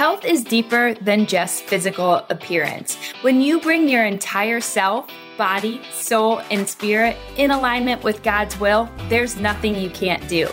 Health 0.00 0.24
is 0.24 0.42
deeper 0.42 0.94
than 0.94 1.26
just 1.26 1.64
physical 1.64 2.24
appearance. 2.30 2.96
When 3.20 3.42
you 3.42 3.60
bring 3.60 3.86
your 3.86 4.06
entire 4.06 4.58
self, 4.58 5.06
body, 5.36 5.82
soul, 5.92 6.38
and 6.50 6.66
spirit 6.66 7.18
in 7.36 7.50
alignment 7.50 8.02
with 8.02 8.22
God's 8.22 8.58
will, 8.58 8.88
there's 9.10 9.36
nothing 9.36 9.76
you 9.76 9.90
can't 9.90 10.26
do. 10.26 10.48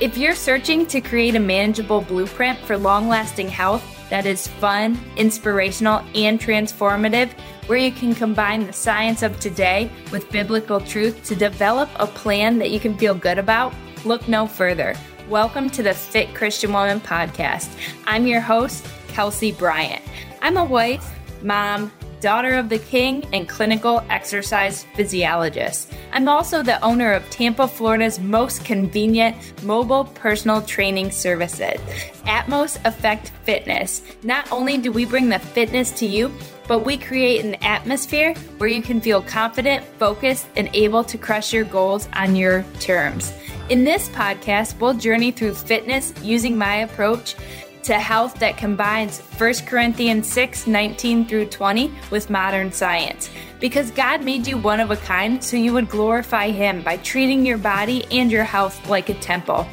If 0.00 0.16
you're 0.16 0.34
searching 0.34 0.86
to 0.86 1.02
create 1.02 1.34
a 1.34 1.38
manageable 1.38 2.00
blueprint 2.00 2.60
for 2.60 2.78
long 2.78 3.08
lasting 3.08 3.50
health 3.50 3.84
that 4.08 4.24
is 4.24 4.48
fun, 4.48 4.98
inspirational, 5.18 6.02
and 6.14 6.40
transformative, 6.40 7.30
where 7.66 7.76
you 7.76 7.92
can 7.92 8.14
combine 8.14 8.66
the 8.66 8.72
science 8.72 9.22
of 9.22 9.38
today 9.38 9.90
with 10.10 10.32
biblical 10.32 10.80
truth 10.80 11.22
to 11.24 11.36
develop 11.36 11.90
a 11.96 12.06
plan 12.06 12.58
that 12.58 12.70
you 12.70 12.80
can 12.80 12.96
feel 12.96 13.14
good 13.14 13.36
about, 13.36 13.74
look 14.06 14.26
no 14.28 14.46
further. 14.46 14.94
Welcome 15.28 15.68
to 15.70 15.82
the 15.82 15.92
Fit 15.92 16.34
Christian 16.34 16.72
Woman 16.72 17.00
podcast. 17.00 17.68
I'm 18.06 18.26
your 18.26 18.40
host, 18.40 18.86
Kelsey 19.08 19.52
Bryant. 19.52 20.02
I'm 20.40 20.56
a 20.56 20.64
wife, 20.64 21.14
mom, 21.42 21.92
daughter 22.22 22.54
of 22.54 22.70
the 22.70 22.78
king, 22.78 23.26
and 23.34 23.46
clinical 23.46 24.02
exercise 24.08 24.84
physiologist. 24.94 25.92
I'm 26.12 26.28
also 26.28 26.62
the 26.62 26.82
owner 26.82 27.12
of 27.12 27.28
Tampa, 27.28 27.68
Florida's 27.68 28.18
most 28.18 28.64
convenient 28.64 29.36
mobile 29.64 30.06
personal 30.06 30.62
training 30.62 31.10
services, 31.10 31.78
Atmos 32.24 32.82
Effect 32.86 33.28
Fitness. 33.44 34.00
Not 34.22 34.50
only 34.50 34.78
do 34.78 34.90
we 34.90 35.04
bring 35.04 35.28
the 35.28 35.38
fitness 35.38 35.90
to 35.98 36.06
you, 36.06 36.32
but 36.68 36.84
we 36.84 36.96
create 36.96 37.44
an 37.44 37.56
atmosphere 37.56 38.34
where 38.58 38.68
you 38.68 38.82
can 38.82 39.00
feel 39.00 39.22
confident, 39.22 39.84
focused, 39.98 40.46
and 40.54 40.70
able 40.74 41.02
to 41.02 41.18
crush 41.18 41.52
your 41.52 41.64
goals 41.64 42.08
on 42.12 42.36
your 42.36 42.64
terms. 42.78 43.32
In 43.70 43.84
this 43.84 44.08
podcast, 44.10 44.78
we'll 44.78 44.94
journey 44.94 45.32
through 45.32 45.54
fitness 45.54 46.12
using 46.22 46.56
my 46.56 46.76
approach 46.76 47.34
to 47.82 47.94
health 47.94 48.34
that 48.38 48.58
combines 48.58 49.20
1 49.20 49.54
Corinthians 49.66 50.30
6 50.30 50.66
19 50.66 51.26
through 51.26 51.46
20 51.46 51.90
with 52.10 52.28
modern 52.28 52.70
science. 52.70 53.30
Because 53.60 53.90
God 53.90 54.22
made 54.22 54.46
you 54.46 54.58
one 54.58 54.78
of 54.78 54.90
a 54.90 54.96
kind, 54.96 55.42
so 55.42 55.56
you 55.56 55.72
would 55.72 55.88
glorify 55.88 56.50
Him 56.50 56.82
by 56.82 56.98
treating 56.98 57.46
your 57.46 57.58
body 57.58 58.04
and 58.10 58.30
your 58.30 58.44
health 58.44 58.88
like 58.88 59.08
a 59.08 59.14
temple. 59.14 59.66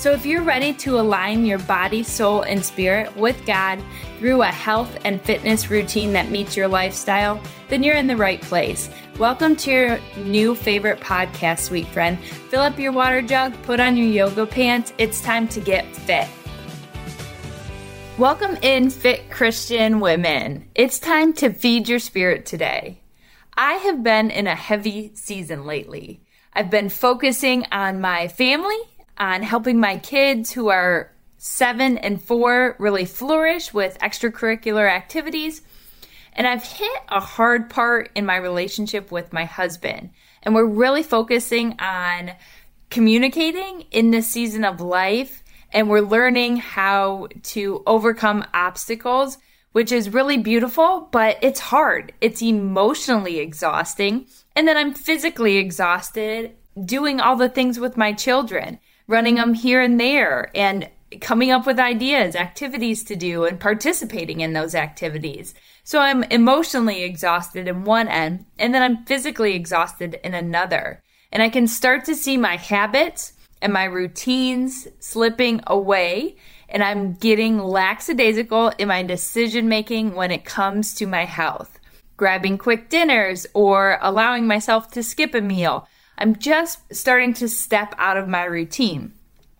So, 0.00 0.12
if 0.12 0.24
you're 0.24 0.42
ready 0.42 0.72
to 0.72 0.98
align 0.98 1.44
your 1.44 1.58
body, 1.58 2.02
soul, 2.02 2.40
and 2.40 2.64
spirit 2.64 3.14
with 3.18 3.44
God 3.44 3.84
through 4.18 4.40
a 4.40 4.46
health 4.46 4.96
and 5.04 5.20
fitness 5.20 5.70
routine 5.70 6.14
that 6.14 6.30
meets 6.30 6.56
your 6.56 6.68
lifestyle, 6.68 7.38
then 7.68 7.82
you're 7.82 7.96
in 7.96 8.06
the 8.06 8.16
right 8.16 8.40
place. 8.40 8.88
Welcome 9.18 9.56
to 9.56 9.70
your 9.70 10.00
new 10.16 10.54
favorite 10.54 11.00
podcast, 11.00 11.58
sweet 11.58 11.86
friend. 11.88 12.18
Fill 12.24 12.62
up 12.62 12.78
your 12.78 12.92
water 12.92 13.20
jug, 13.20 13.52
put 13.64 13.78
on 13.78 13.94
your 13.94 14.06
yoga 14.06 14.46
pants. 14.46 14.94
It's 14.96 15.20
time 15.20 15.46
to 15.48 15.60
get 15.60 15.84
fit. 15.94 16.28
Welcome 18.16 18.56
in, 18.62 18.88
fit 18.88 19.28
Christian 19.28 20.00
women. 20.00 20.66
It's 20.74 20.98
time 20.98 21.34
to 21.34 21.52
feed 21.52 21.90
your 21.90 21.98
spirit 21.98 22.46
today. 22.46 23.02
I 23.54 23.74
have 23.74 24.02
been 24.02 24.30
in 24.30 24.46
a 24.46 24.54
heavy 24.54 25.10
season 25.14 25.66
lately. 25.66 26.22
I've 26.54 26.70
been 26.70 26.88
focusing 26.88 27.66
on 27.70 28.00
my 28.00 28.28
family 28.28 28.78
on 29.20 29.42
helping 29.42 29.78
my 29.78 29.98
kids 29.98 30.50
who 30.50 30.68
are 30.68 31.12
seven 31.36 31.98
and 31.98 32.20
four 32.20 32.74
really 32.78 33.04
flourish 33.04 33.72
with 33.72 33.98
extracurricular 33.98 34.90
activities. 34.90 35.62
And 36.32 36.46
I've 36.46 36.64
hit 36.64 36.90
a 37.08 37.20
hard 37.20 37.68
part 37.68 38.10
in 38.14 38.24
my 38.24 38.36
relationship 38.36 39.12
with 39.12 39.32
my 39.32 39.44
husband. 39.44 40.10
And 40.42 40.54
we're 40.54 40.64
really 40.64 41.02
focusing 41.02 41.78
on 41.78 42.32
communicating 42.88 43.82
in 43.90 44.10
this 44.10 44.26
season 44.26 44.64
of 44.64 44.80
life. 44.80 45.44
And 45.72 45.88
we're 45.88 46.00
learning 46.00 46.56
how 46.56 47.28
to 47.42 47.82
overcome 47.86 48.46
obstacles, 48.54 49.38
which 49.72 49.92
is 49.92 50.12
really 50.12 50.38
beautiful, 50.38 51.08
but 51.12 51.38
it's 51.42 51.60
hard. 51.60 52.12
It's 52.20 52.42
emotionally 52.42 53.38
exhausting. 53.38 54.26
And 54.56 54.66
then 54.66 54.76
I'm 54.76 54.94
physically 54.94 55.58
exhausted 55.58 56.56
doing 56.84 57.20
all 57.20 57.36
the 57.36 57.48
things 57.48 57.78
with 57.78 57.96
my 57.96 58.12
children 58.12 58.78
running 59.10 59.34
them 59.34 59.54
here 59.54 59.82
and 59.82 59.98
there 60.00 60.50
and 60.54 60.88
coming 61.20 61.50
up 61.50 61.66
with 61.66 61.80
ideas, 61.80 62.36
activities 62.36 63.02
to 63.02 63.16
do, 63.16 63.44
and 63.44 63.58
participating 63.58 64.40
in 64.40 64.52
those 64.52 64.76
activities. 64.76 65.52
So 65.82 65.98
I'm 65.98 66.22
emotionally 66.24 67.02
exhausted 67.02 67.66
in 67.66 67.84
one 67.84 68.06
end, 68.06 68.46
and 68.56 68.72
then 68.72 68.82
I'm 68.82 69.04
physically 69.06 69.56
exhausted 69.56 70.20
in 70.22 70.34
another. 70.34 71.02
And 71.32 71.42
I 71.42 71.48
can 71.48 71.66
start 71.66 72.04
to 72.04 72.14
see 72.14 72.36
my 72.36 72.56
habits 72.56 73.32
and 73.60 73.72
my 73.72 73.84
routines 73.84 74.86
slipping 75.00 75.60
away, 75.66 76.36
and 76.68 76.84
I'm 76.84 77.14
getting 77.14 77.58
lackadaisical 77.58 78.68
in 78.78 78.86
my 78.86 79.02
decision 79.02 79.68
making 79.68 80.14
when 80.14 80.30
it 80.30 80.44
comes 80.44 80.94
to 80.94 81.06
my 81.06 81.24
health. 81.24 81.80
Grabbing 82.16 82.58
quick 82.58 82.88
dinners 82.88 83.48
or 83.54 83.98
allowing 84.00 84.46
myself 84.46 84.92
to 84.92 85.02
skip 85.02 85.34
a 85.34 85.40
meal 85.40 85.88
I'm 86.20 86.36
just 86.36 86.94
starting 86.94 87.34
to 87.34 87.48
step 87.48 87.94
out 87.98 88.16
of 88.16 88.28
my 88.28 88.44
routine. 88.44 89.14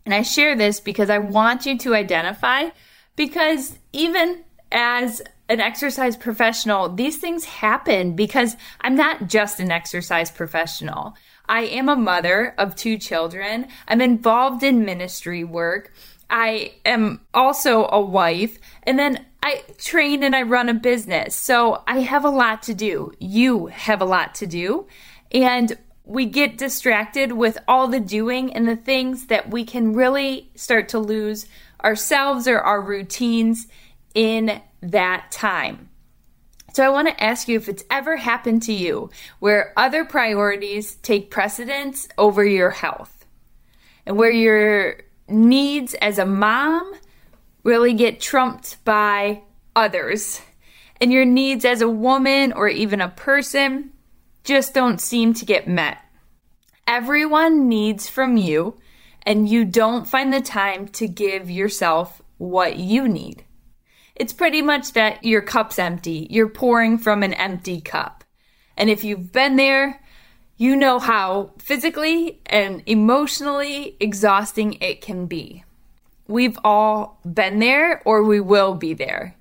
And 0.04 0.14
I 0.14 0.22
share 0.22 0.54
this 0.56 0.78
because 0.78 1.10
I 1.10 1.18
want 1.18 1.66
you 1.66 1.78
to 1.78 1.94
identify 1.94 2.70
because 3.16 3.78
even 3.92 4.44
as 4.70 5.22
an 5.48 5.60
exercise 5.60 6.16
professional, 6.16 6.88
these 6.88 7.18
things 7.18 7.44
happen 7.44 8.14
because 8.14 8.56
I'm 8.80 8.94
not 8.94 9.26
just 9.26 9.58
an 9.58 9.72
exercise 9.72 10.30
professional. 10.30 11.14
I 11.48 11.62
am 11.62 11.88
a 11.88 11.96
mother 11.96 12.54
of 12.58 12.76
two 12.76 12.98
children. 12.98 13.66
I'm 13.88 14.00
involved 14.00 14.62
in 14.62 14.84
ministry 14.84 15.42
work. 15.42 15.92
I 16.30 16.74
am 16.84 17.20
also 17.34 17.88
a 17.90 18.00
wife. 18.00 18.58
And 18.84 18.98
then 18.98 19.26
I 19.42 19.64
train 19.78 20.22
and 20.22 20.36
I 20.36 20.42
run 20.42 20.68
a 20.68 20.74
business. 20.74 21.34
So 21.34 21.82
I 21.88 22.00
have 22.00 22.24
a 22.24 22.30
lot 22.30 22.62
to 22.64 22.74
do. 22.74 23.12
You 23.18 23.66
have 23.66 24.00
a 24.00 24.04
lot 24.04 24.36
to 24.36 24.46
do. 24.46 24.86
And 25.32 25.76
we 26.10 26.26
get 26.26 26.58
distracted 26.58 27.30
with 27.30 27.56
all 27.68 27.86
the 27.86 28.00
doing 28.00 28.52
and 28.52 28.66
the 28.66 28.74
things 28.74 29.26
that 29.26 29.48
we 29.48 29.64
can 29.64 29.92
really 29.92 30.50
start 30.56 30.88
to 30.88 30.98
lose 30.98 31.46
ourselves 31.84 32.48
or 32.48 32.58
our 32.58 32.80
routines 32.80 33.68
in 34.12 34.60
that 34.82 35.30
time. 35.30 35.88
So 36.72 36.84
I 36.84 36.88
want 36.88 37.06
to 37.06 37.22
ask 37.22 37.46
you 37.46 37.56
if 37.56 37.68
it's 37.68 37.84
ever 37.92 38.16
happened 38.16 38.64
to 38.64 38.72
you 38.72 39.10
where 39.38 39.72
other 39.76 40.04
priorities 40.04 40.96
take 40.96 41.30
precedence 41.30 42.08
over 42.18 42.44
your 42.44 42.70
health 42.70 43.24
and 44.04 44.16
where 44.16 44.32
your 44.32 45.02
needs 45.28 45.94
as 45.94 46.18
a 46.18 46.26
mom 46.26 46.92
really 47.62 47.94
get 47.94 48.20
trumped 48.20 48.84
by 48.84 49.42
others 49.76 50.40
and 51.00 51.12
your 51.12 51.24
needs 51.24 51.64
as 51.64 51.80
a 51.80 51.88
woman 51.88 52.52
or 52.52 52.68
even 52.68 53.00
a 53.00 53.10
person 53.10 53.92
just 54.44 54.74
don't 54.74 55.00
seem 55.00 55.34
to 55.34 55.44
get 55.44 55.68
met. 55.68 55.98
Everyone 56.86 57.68
needs 57.68 58.08
from 58.08 58.36
you, 58.36 58.78
and 59.22 59.48
you 59.48 59.64
don't 59.64 60.08
find 60.08 60.32
the 60.32 60.40
time 60.40 60.88
to 60.88 61.06
give 61.06 61.50
yourself 61.50 62.22
what 62.38 62.76
you 62.76 63.06
need. 63.06 63.44
It's 64.16 64.32
pretty 64.32 64.60
much 64.60 64.92
that 64.92 65.24
your 65.24 65.40
cup's 65.40 65.78
empty. 65.78 66.26
You're 66.30 66.48
pouring 66.48 66.98
from 66.98 67.22
an 67.22 67.32
empty 67.34 67.80
cup. 67.80 68.24
And 68.76 68.90
if 68.90 69.04
you've 69.04 69.32
been 69.32 69.56
there, 69.56 70.00
you 70.56 70.76
know 70.76 70.98
how 70.98 71.52
physically 71.58 72.40
and 72.46 72.82
emotionally 72.84 73.96
exhausting 73.98 74.74
it 74.74 75.00
can 75.00 75.26
be. 75.26 75.64
We've 76.28 76.58
all 76.62 77.18
been 77.24 77.60
there 77.60 78.02
or 78.04 78.22
we 78.22 78.40
will 78.40 78.74
be 78.74 78.92
there. 78.94 79.36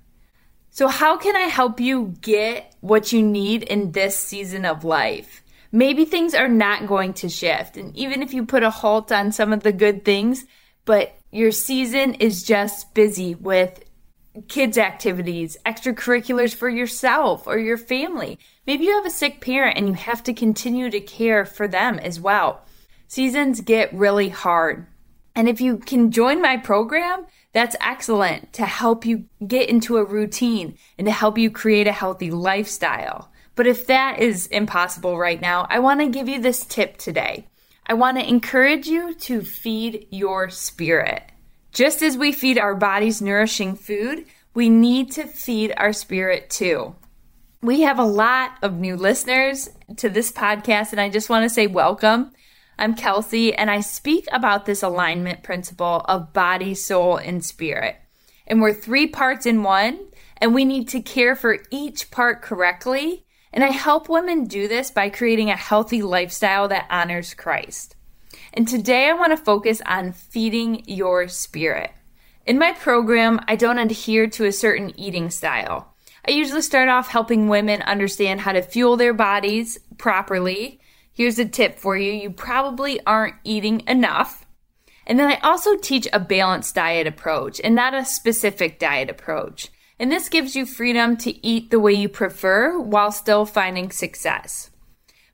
So, 0.72 0.88
how 0.88 1.18
can 1.18 1.36
I 1.36 1.48
help 1.48 1.80
you 1.80 2.14
get 2.22 2.76
what 2.82 3.12
you 3.12 3.22
need 3.22 3.64
in 3.64 3.92
this 3.92 4.18
season 4.18 4.66
of 4.66 4.84
life? 4.84 5.42
Maybe 5.72 6.06
things 6.06 6.34
are 6.34 6.48
not 6.48 6.88
going 6.88 7.14
to 7.16 7.30
shift. 7.30 7.78
And 7.78 7.96
even 7.96 8.22
if 8.22 8.34
you 8.34 8.46
put 8.46 8.64
a 8.64 8.70
halt 8.70 9.12
on 9.12 9.32
some 9.32 9.54
of 9.54 9.64
the 9.64 9.72
good 9.72 10.04
things, 10.04 10.46
but 10.86 11.16
your 11.32 11.52
season 11.52 12.16
is 12.16 12.44
just 12.44 12.94
busy 12.94 13.36
with 13.36 13.84
kids' 14.48 14.78
activities, 14.78 15.58
extracurriculars 15.66 16.56
for 16.56 16.70
yourself 16.70 17.46
or 17.46 17.58
your 17.58 17.78
family. 17.78 18.40
Maybe 18.66 18.86
you 18.86 18.96
have 18.96 19.06
a 19.06 19.12
sick 19.12 19.42
parent 19.42 19.78
and 19.78 19.88
you 19.88 19.94
have 19.96 20.24
to 20.24 20.34
continue 20.34 20.90
to 20.90 21.00
care 21.00 21.46
for 21.46 21.68
them 21.68 22.00
as 22.00 22.20
well. 22.20 22.66
Seasons 23.08 23.62
get 23.62 23.94
really 23.94 24.30
hard. 24.30 24.88
And 25.36 25.48
if 25.50 25.62
you 25.62 25.78
can 25.78 26.12
join 26.12 26.42
my 26.42 26.58
program, 26.58 27.26
that's 27.52 27.76
excellent 27.82 28.54
to 28.54 28.66
help 28.66 29.06
you 29.06 29.26
get 29.46 29.70
into 29.70 29.98
a 29.98 30.04
routine 30.04 30.78
and 30.98 31.06
to 31.06 31.12
help 31.12 31.38
you 31.38 31.50
create 31.50 31.88
a 31.88 31.92
healthy 31.92 32.30
lifestyle. 32.30 33.32
But 33.56 33.68
if 33.68 33.88
that 33.88 34.20
is 34.20 34.48
impossible 34.48 35.18
right 35.18 35.42
now, 35.42 35.68
I 35.70 35.80
want 35.80 36.00
to 36.00 36.08
give 36.08 36.30
you 36.30 36.40
this 36.40 36.64
tip 36.66 36.98
today. 36.98 37.48
I 37.86 37.94
want 37.96 38.20
to 38.20 38.28
encourage 38.28 38.88
you 38.88 39.16
to 39.16 39.42
feed 39.42 40.08
your 40.12 40.50
spirit. 40.50 41.24
Just 41.72 42.02
as 42.02 42.16
we 42.16 42.32
feed 42.32 42.60
our 42.60 42.76
bodies 42.76 43.22
nourishing 43.22 43.76
food, 43.76 44.26
we 44.54 44.70
need 44.70 45.12
to 45.14 45.26
feed 45.26 45.74
our 45.76 45.92
spirit 45.92 46.50
too. 46.50 46.96
We 47.62 47.82
have 47.82 48.00
a 48.00 48.06
lot 48.06 48.52
of 48.62 48.76
new 48.76 48.96
listeners 48.96 49.70
to 49.98 50.10
this 50.10 50.32
podcast, 50.32 50.92
and 50.92 51.02
I 51.02 51.10
just 51.10 51.30
want 51.30 51.44
to 51.44 51.50
say 51.50 51.68
welcome. 51.68 52.32
I'm 52.80 52.96
Kelsey, 52.96 53.54
and 53.54 53.70
I 53.70 53.82
speak 53.82 54.26
about 54.32 54.66
this 54.66 54.82
alignment 54.82 55.44
principle 55.44 56.02
of 56.06 56.32
body, 56.32 56.74
soul, 56.74 57.18
and 57.18 57.44
spirit. 57.44 57.98
and 58.48 58.62
we're 58.62 58.74
three 58.74 59.06
parts 59.06 59.46
in 59.46 59.64
one, 59.64 60.00
and 60.38 60.56
we 60.56 60.64
need 60.64 60.88
to 60.90 61.02
care 61.02 61.36
for 61.36 61.60
each 61.70 62.10
part 62.10 62.42
correctly. 62.42 63.26
And 63.52 63.66
I 63.66 63.68
help 63.68 64.08
women 64.08 64.46
do 64.46 64.70
this 64.70 64.92
by 64.92 65.10
creating 65.10 65.50
a 65.50 65.58
healthy 65.58 66.02
lifestyle 66.02 66.70
that 66.70 66.88
honors 66.90 67.34
Christ. 67.34 67.98
And 68.54 68.66
today 68.66 69.10
I 69.10 69.14
want 69.14 69.38
to 69.38 69.44
focus 69.44 69.82
on 69.86 70.14
feeding 70.14 70.84
your 70.88 71.28
spirit. 71.28 71.92
In 72.46 72.58
my 72.58 72.72
program, 72.72 73.42
I 73.46 73.58
don't 73.58 73.78
adhere 73.78 74.28
to 74.28 74.46
a 74.46 74.54
certain 74.54 74.98
eating 74.98 75.30
style. 75.30 75.94
I 76.26 76.32
usually 76.32 76.62
start 76.62 76.88
off 76.88 77.10
helping 77.10 77.50
women 77.50 77.82
understand 77.82 78.40
how 78.40 78.54
to 78.54 78.62
fuel 78.62 78.96
their 78.96 79.14
bodies 79.14 79.80
properly. 79.98 80.79
Here's 81.20 81.38
a 81.38 81.44
tip 81.44 81.78
for 81.78 81.98
you 81.98 82.14
you 82.14 82.32
probably 82.32 83.06
aren't 83.06 83.36
eating 83.44 83.84
enough. 83.90 84.46
And 85.06 85.20
then 85.20 85.30
I 85.30 85.38
also 85.44 85.76
teach 85.76 86.08
a 86.14 86.20
balanced 86.20 86.76
diet 86.76 87.08
approach 87.08 87.60
and 87.62 87.76
not 87.76 87.94
a 87.94 88.06
specific 88.06 88.80
diet 88.80 89.10
approach. 89.10 89.68
And 90.00 90.10
this 90.10 90.30
gives 90.30 90.56
you 90.56 90.66
freedom 90.66 91.18
to 91.18 91.46
eat 91.46 91.72
the 91.72 91.80
way 91.82 91.92
you 91.92 92.08
prefer 92.08 92.80
while 92.80 93.12
still 93.12 93.46
finding 93.46 93.92
success. 93.92 94.70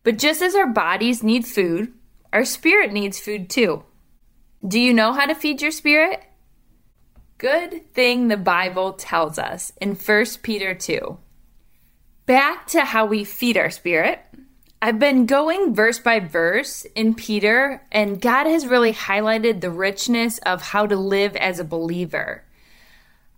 But 0.02 0.18
just 0.18 0.42
as 0.42 0.56
our 0.56 0.66
bodies 0.66 1.22
need 1.22 1.46
food, 1.46 1.94
our 2.34 2.46
spirit 2.46 2.92
needs 2.92 3.20
food 3.20 3.48
too. 3.48 3.84
Do 4.68 4.80
you 4.80 4.92
know 4.92 5.14
how 5.14 5.28
to 5.28 5.36
feed 5.36 5.62
your 5.62 5.70
spirit? 5.70 6.24
Good 7.38 7.94
thing 7.94 8.28
the 8.28 8.38
Bible 8.38 8.94
tells 8.94 9.38
us 9.38 9.72
in 9.80 9.94
1 9.94 10.26
Peter 10.42 10.74
2. 10.74 11.20
Back 12.26 12.66
to 12.70 12.86
how 12.86 13.06
we 13.06 13.24
feed 13.24 13.56
our 13.56 13.70
spirit. 13.70 14.25
I've 14.86 15.00
been 15.00 15.26
going 15.26 15.74
verse 15.74 15.98
by 15.98 16.20
verse 16.20 16.86
in 16.94 17.16
Peter, 17.16 17.82
and 17.92 18.22
God 18.22 18.46
has 18.46 18.68
really 18.68 18.94
highlighted 18.94 19.60
the 19.60 19.72
richness 19.72 20.38
of 20.46 20.62
how 20.62 20.86
to 20.86 20.96
live 20.96 21.36
as 21.38 21.58
a 21.58 21.64
believer. 21.64 22.44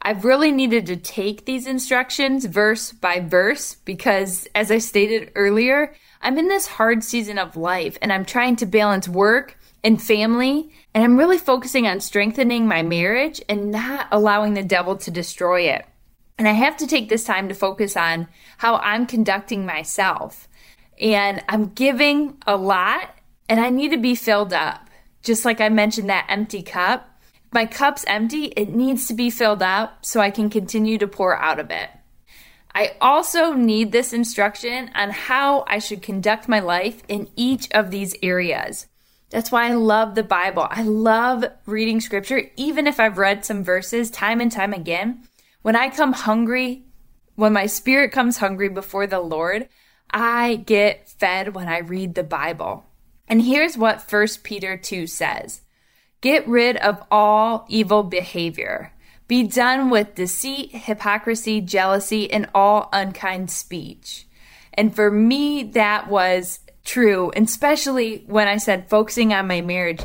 I've 0.02 0.26
really 0.26 0.52
needed 0.52 0.86
to 0.88 0.98
take 0.98 1.46
these 1.46 1.66
instructions 1.66 2.44
verse 2.44 2.92
by 2.92 3.22
verse 3.22 3.76
because, 3.86 4.46
as 4.54 4.70
I 4.70 4.80
stated 4.80 5.32
earlier, 5.36 5.96
I'm 6.22 6.38
in 6.38 6.50
this 6.50 6.68
hard 6.68 7.02
season 7.02 7.40
of 7.40 7.56
life 7.56 7.98
and 8.02 8.12
I'm 8.12 8.26
trying 8.26 8.58
to 8.58 8.66
balance 8.66 9.08
work 9.08 9.58
and 9.86 10.04
family 10.04 10.70
and 10.94 11.02
I'm 11.02 11.16
really 11.16 11.38
focusing 11.38 11.88
on 11.88 12.02
strengthening 12.02 12.68
my 12.68 12.84
marriage 12.84 13.42
and 13.48 13.72
not 13.72 14.10
allowing 14.12 14.54
the 14.54 14.64
devil 14.64 14.98
to 14.98 15.12
destroy 15.12 15.62
it. 15.62 15.86
And 16.38 16.46
I 16.46 16.52
have 16.52 16.76
to 16.76 16.88
take 16.88 17.08
this 17.08 17.24
time 17.24 17.48
to 17.48 17.56
focus 17.56 17.96
on 17.96 18.28
how 18.58 18.76
I'm 18.80 19.06
conducting 19.06 19.66
myself. 19.66 20.50
And 21.00 21.44
I'm 21.48 21.70
giving 21.70 22.38
a 22.46 22.56
lot 22.56 23.16
and 23.50 23.60
I 23.60 23.70
need 23.70 23.92
to 23.92 23.98
be 23.98 24.16
filled 24.16 24.54
up. 24.54 24.90
Just 25.22 25.46
like 25.46 25.62
I 25.62 25.70
mentioned 25.70 26.10
that 26.10 26.28
empty 26.30 26.64
cup. 26.64 27.20
If 27.46 27.54
my 27.54 27.66
cup's 27.66 28.06
empty, 28.08 28.46
it 28.58 28.70
needs 28.70 29.08
to 29.08 29.14
be 29.14 29.30
filled 29.30 29.62
up 29.62 30.06
so 30.06 30.20
I 30.20 30.32
can 30.32 30.50
continue 30.50 30.98
to 30.98 31.08
pour 31.08 31.38
out 31.38 31.60
of 31.60 31.72
it. 31.72 31.90
I 32.74 32.96
also 33.02 33.54
need 33.54 33.92
this 33.92 34.14
instruction 34.14 34.92
on 34.94 35.10
how 35.10 35.66
I 35.68 35.80
should 35.80 36.02
conduct 36.04 36.48
my 36.48 36.60
life 36.60 37.02
in 37.08 37.28
each 37.36 37.68
of 37.72 37.90
these 37.90 38.16
areas. 38.22 38.86
That's 39.30 39.52
why 39.52 39.68
I 39.68 39.74
love 39.74 40.16
the 40.16 40.24
Bible. 40.24 40.68
I 40.70 40.84
love 40.84 41.44
reading 41.66 42.00
scripture, 42.00 42.50
even 42.56 42.88
if 42.88 43.00
I've 43.00 43.18
read 43.18 43.44
some 43.44 43.64
verses 43.64 44.10
time 44.10 44.40
and 44.40 44.52
time 44.52 44.74
again. 44.74 45.28
When 45.64 45.76
I 45.76 45.90
come 45.90 46.14
hungry, 46.14 46.84
when 47.36 47.52
my 47.52 47.66
spirit 47.66 48.12
comes 48.12 48.38
hungry 48.38 48.70
before 48.70 49.08
the 49.08 49.20
Lord, 49.20 49.68
I 50.12 50.56
get 50.56 51.07
fed 51.07 51.54
when 51.54 51.68
I 51.68 51.80
read 51.80 52.15
the 52.15 52.24
Bible. 52.24 52.86
And 53.27 53.42
here's 53.42 53.77
what 53.77 54.06
1 54.09 54.27
Peter 54.44 54.77
2 54.77 55.07
says 55.07 55.62
Get 56.21 56.48
rid 56.48 56.77
of 56.77 57.04
all 57.12 57.65
evil 57.69 58.04
behavior. 58.04 58.94
Be 59.27 59.44
done 59.44 59.89
with 59.89 60.15
deceit, 60.15 60.71
hypocrisy, 60.71 61.59
jealousy, 61.59 62.31
and 62.31 62.50
all 62.56 62.89
unkind 62.94 63.51
speech. 63.51 64.25
And 64.74 64.95
for 64.95 65.12
me, 65.12 65.63
that 65.63 66.10
was 66.10 66.60
true, 66.86 67.31
especially 67.36 68.24
when 68.27 68.48
I 68.48 68.57
said 68.57 68.89
focusing 68.89 69.33
on 69.33 69.48
my 69.48 69.62
marriage. 69.62 70.01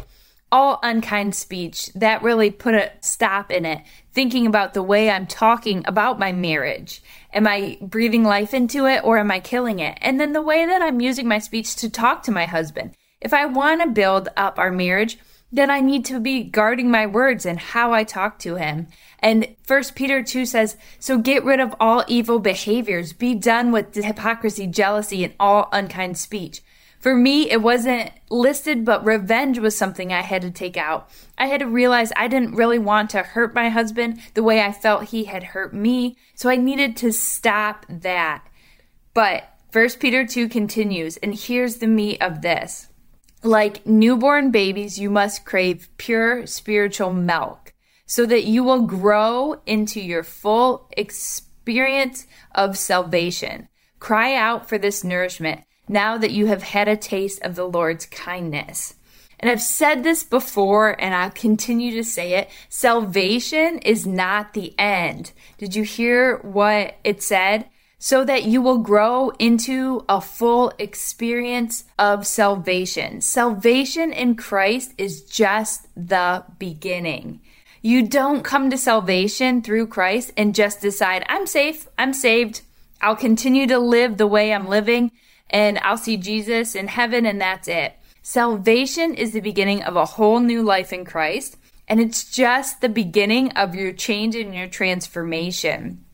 All 0.53 0.79
unkind 0.83 1.35
speech, 1.35 1.87
that 1.95 2.23
really 2.23 2.51
put 2.51 2.75
a 2.75 2.93
stop 3.01 3.51
in 3.51 3.65
it. 3.65 3.83
Thinking 4.13 4.47
about 4.47 4.75
the 4.75 4.83
way 4.83 5.11
I'm 5.11 5.27
talking 5.27 5.83
about 5.87 6.19
my 6.19 6.31
marriage. 6.31 7.03
Am 7.33 7.49
I 7.49 7.79
breathing 7.81 8.23
life 8.23 8.55
into 8.55 8.87
it 8.87 9.03
or 9.03 9.19
am 9.19 9.31
I 9.31 9.41
killing 9.41 9.81
it? 9.81 9.99
And 10.01 10.21
then 10.21 10.35
the 10.35 10.43
way 10.43 10.67
that 10.67 10.83
I'm 10.83 11.01
using 11.01 11.27
my 11.27 11.39
speech 11.41 11.75
to 11.77 11.91
talk 11.91 12.23
to 12.25 12.31
my 12.31 12.45
husband. 12.45 12.95
If 13.21 13.33
I 13.33 13.47
want 13.47 13.81
to 13.81 13.89
build 13.89 14.29
up 14.37 14.59
our 14.59 14.71
marriage, 14.71 15.19
then 15.53 15.71
I 15.71 15.81
need 15.81 16.05
to 16.07 16.19
be 16.19 16.43
guarding 16.43 16.91
my 16.91 17.07
words 17.07 17.45
and 17.45 17.59
how 17.59 17.93
I 17.93 18.05
talk 18.05 18.39
to 18.41 18.57
him. 18.57 18.87
And 19.19 19.55
First 19.63 19.95
Peter 19.95 20.23
2 20.23 20.47
says, 20.47 20.77
So 20.99 21.19
get 21.19 21.45
rid 21.45 21.61
of 21.61 21.75
all 21.79 22.05
evil 22.09 22.39
behaviors, 22.39 23.13
be 23.13 23.35
done 23.35 23.71
with 23.71 23.95
hypocrisy, 23.95 24.67
jealousy, 24.67 25.25
and 25.25 25.35
all 25.39 25.69
unkind 25.71 26.17
speech. 26.17 26.63
For 27.03 27.17
me, 27.17 27.51
it 27.51 27.61
wasn't 27.61 28.13
listed, 28.31 28.85
but 28.85 29.05
revenge 29.05 29.59
was 29.59 29.77
something 29.77 30.13
I 30.13 30.21
had 30.21 30.41
to 30.43 30.53
take 30.53 30.77
out. 30.77 31.11
I 31.37 31.47
had 31.47 31.59
to 31.59 31.67
realize 31.67 32.13
I 32.15 32.29
didn't 32.29 32.55
really 32.55 32.79
want 32.79 33.11
to 33.11 33.25
hurt 33.25 33.57
my 33.57 33.71
husband 33.71 34.21
the 34.35 34.43
way 34.45 34.61
I 34.63 34.71
felt 34.71 35.09
he 35.09 35.25
had 35.25 35.43
hurt 35.43 35.75
me, 35.75 36.17
so 36.37 36.49
I 36.49 36.55
needed 36.55 36.97
to 36.99 37.13
stop 37.13 37.87
that. 37.89 38.47
But 39.15 39.53
1 39.73 39.89
Peter 39.99 40.25
2 40.25 40.49
continues, 40.49 41.17
and 41.17 41.35
here's 41.35 41.79
the 41.79 41.89
meat 41.89 42.23
of 42.23 42.41
this. 42.41 42.87
Like 43.43 43.85
newborn 43.85 44.53
babies, 44.53 44.97
you 44.97 45.11
must 45.11 45.45
crave 45.45 45.89
pure 45.97 46.47
spiritual 46.47 47.13
milk 47.13 47.75
so 48.07 48.27
that 48.27 48.45
you 48.45 48.63
will 48.63 48.83
grow 48.83 49.61
into 49.67 50.01
your 50.01 50.23
full 50.23 50.89
experience 50.97 52.29
of 52.55 52.79
salvation. 52.79 53.67
Cry 53.99 54.37
out 54.37 54.69
for 54.69 54.79
this 54.79 55.03
nourishment 55.03 55.65
now 55.93 56.17
that 56.19 56.33
you 56.33 56.47
have 56.47 56.63
had 56.63 56.89
a 56.89 56.97
taste 56.97 57.41
of 57.43 57.55
the 57.55 57.69
Lord's 57.69 58.07
kindness. 58.07 58.95
And 59.43 59.51
I've 59.51 59.63
said 59.63 60.05
this 60.05 60.23
before 60.23 61.01
and 61.01 61.15
I'll 61.15 61.31
continue 61.31 61.93
to 61.95 62.05
say 62.05 62.35
it. 62.35 62.49
Salvation 62.69 63.79
is 63.79 64.07
not 64.07 64.55
the 64.55 64.73
end. 64.79 65.33
Did 65.59 65.75
you 65.75 65.83
hear 65.83 66.39
what 66.39 66.97
it 67.03 67.23
said? 67.23 67.67
So 67.99 68.25
that 68.25 68.45
you 68.45 68.63
will 68.63 68.79
grow 68.79 69.31
into 69.39 70.05
a 70.09 70.21
full 70.21 70.73
experience 70.79 71.85
of 71.99 72.27
salvation. 72.27 73.21
Salvation 73.21 74.13
in 74.13 74.37
Christ 74.37 74.93
is 74.97 75.23
just 75.23 75.87
the 75.97 76.45
beginning. 76.59 77.41
You 77.81 78.07
don't 78.07 78.45
come 78.45 78.71
to 78.71 78.79
salvation 78.79 79.61
through 79.61 79.89
Christ 79.89 80.33
and 80.37 80.55
just 80.55 80.81
decide, 80.81 81.25
I'm 81.29 81.47
safe, 81.47 81.89
I'm 81.99 82.13
saved, 82.13 82.63
I'll 83.01 83.17
continue 83.17 83.67
to 83.67 83.79
live 83.81 84.19
the 84.19 84.27
way 84.29 84.53
I'm 84.53 84.69
living 84.69 85.11
and 85.51 85.79
I'll 85.81 85.97
see 85.97 86.17
Jesus 86.17 86.75
in 86.75 86.89
heaven 86.89 87.27
and 87.27 87.41
that's 87.41 87.69
it. 87.69 87.95
Salvation 88.23 89.15
is 89.15 89.33
the 89.33 89.41
beginning 89.41 89.83
of 89.83 89.97
a 89.97 90.05
whole 90.05 90.39
new 90.39 90.63
life 90.63 90.93
in 90.93 91.05
Christ, 91.05 91.57
and 91.89 92.01
it's 92.01 92.31
just 92.31 92.81
the 92.81 92.89
beginning 92.89 93.51
of 93.53 93.75
your 93.75 93.93
change 93.93 94.37
and 94.37 94.55
your 94.55 94.69
transformation. 94.69 96.05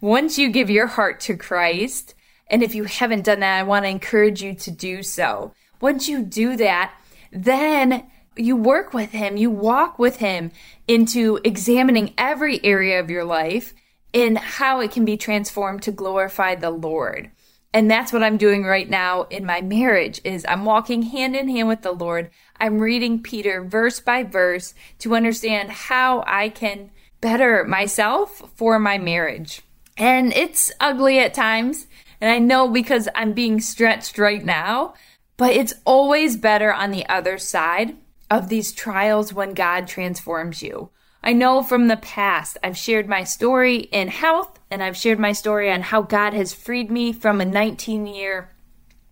Once 0.00 0.38
you 0.38 0.50
give 0.50 0.68
your 0.68 0.86
heart 0.86 1.18
to 1.20 1.36
Christ, 1.36 2.14
and 2.48 2.62
if 2.62 2.74
you 2.74 2.84
haven't 2.84 3.24
done 3.24 3.40
that, 3.40 3.58
I 3.58 3.62
want 3.62 3.86
to 3.86 3.88
encourage 3.88 4.42
you 4.42 4.54
to 4.54 4.70
do 4.70 5.02
so. 5.02 5.52
Once 5.80 6.08
you 6.08 6.22
do 6.22 6.56
that, 6.56 6.92
then 7.32 8.06
you 8.36 8.54
work 8.54 8.92
with 8.92 9.12
Him, 9.12 9.36
you 9.36 9.50
walk 9.50 9.98
with 9.98 10.18
Him 10.18 10.52
into 10.86 11.40
examining 11.42 12.14
every 12.18 12.62
area 12.64 13.00
of 13.00 13.10
your 13.10 13.24
life 13.24 13.72
and 14.12 14.38
how 14.38 14.80
it 14.80 14.90
can 14.90 15.04
be 15.04 15.16
transformed 15.16 15.82
to 15.82 15.92
glorify 15.92 16.54
the 16.54 16.70
Lord. 16.70 17.30
And 17.72 17.90
that's 17.90 18.12
what 18.12 18.22
I'm 18.22 18.38
doing 18.38 18.64
right 18.64 18.88
now 18.88 19.24
in 19.24 19.44
my 19.44 19.60
marriage 19.60 20.20
is 20.24 20.46
I'm 20.48 20.64
walking 20.64 21.02
hand 21.02 21.36
in 21.36 21.48
hand 21.48 21.68
with 21.68 21.82
the 21.82 21.92
Lord. 21.92 22.30
I'm 22.58 22.78
reading 22.78 23.22
Peter 23.22 23.62
verse 23.62 24.00
by 24.00 24.22
verse 24.22 24.72
to 25.00 25.14
understand 25.14 25.70
how 25.70 26.24
I 26.26 26.48
can 26.48 26.90
better 27.20 27.64
myself 27.64 28.50
for 28.54 28.78
my 28.78 28.98
marriage. 28.98 29.62
And 29.98 30.32
it's 30.32 30.72
ugly 30.80 31.18
at 31.18 31.34
times. 31.34 31.86
And 32.20 32.30
I 32.30 32.38
know 32.38 32.68
because 32.68 33.08
I'm 33.14 33.32
being 33.32 33.60
stretched 33.60 34.18
right 34.18 34.44
now, 34.44 34.94
but 35.36 35.50
it's 35.50 35.74
always 35.84 36.36
better 36.36 36.72
on 36.72 36.90
the 36.90 37.06
other 37.08 37.36
side 37.36 37.96
of 38.30 38.48
these 38.48 38.72
trials 38.72 39.32
when 39.32 39.54
God 39.54 39.86
transforms 39.86 40.62
you. 40.62 40.90
I 41.26 41.32
know 41.32 41.60
from 41.60 41.88
the 41.88 41.96
past, 41.96 42.56
I've 42.62 42.76
shared 42.76 43.08
my 43.08 43.24
story 43.24 43.78
in 43.78 44.06
health 44.06 44.60
and 44.70 44.80
I've 44.80 44.96
shared 44.96 45.18
my 45.18 45.32
story 45.32 45.68
on 45.72 45.82
how 45.82 46.02
God 46.02 46.34
has 46.34 46.54
freed 46.54 46.88
me 46.88 47.12
from 47.12 47.40
a 47.40 47.44
19 47.44 48.06
year 48.06 48.54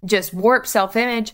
just 0.04 0.33
warped 0.33 0.68
self 0.68 0.94
image, 0.94 1.33